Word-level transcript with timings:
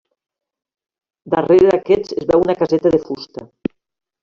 Darrere 1.33 1.67
d'aquests 1.69 2.17
es 2.23 2.27
veu 2.33 2.47
una 2.47 2.57
caseta 2.63 2.95
de 2.97 3.03
fusta. 3.07 3.49